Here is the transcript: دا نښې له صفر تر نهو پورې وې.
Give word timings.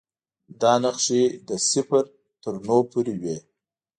دا 0.61 0.73
نښې 0.83 1.23
له 1.47 1.55
صفر 1.71 2.03
تر 2.41 2.53
نهو 2.65 2.79
پورې 2.91 3.13
وې. 3.21 3.37